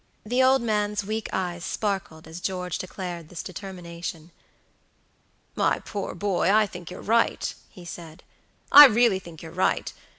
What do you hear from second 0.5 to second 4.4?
man's weak eyes sparkled as George declared this determination.